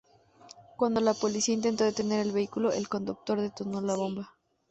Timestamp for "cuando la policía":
0.77-1.53